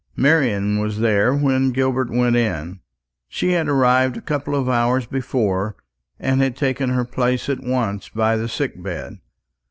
Marian 0.15 0.79
was 0.79 0.97
there 0.97 1.31
when 1.31 1.69
Gilbert 1.69 2.09
went 2.09 2.35
in. 2.35 2.79
She 3.29 3.51
had 3.51 3.67
arrived 3.67 4.17
a 4.17 4.21
couple 4.21 4.55
of 4.55 4.67
hours 4.67 5.05
before, 5.05 5.75
and 6.17 6.41
had 6.41 6.55
taken 6.57 6.89
her 6.89 7.05
place 7.05 7.47
at 7.49 7.59
once 7.61 8.09
by 8.09 8.35
the 8.35 8.49
sick 8.49 8.81
bed. 8.81 9.19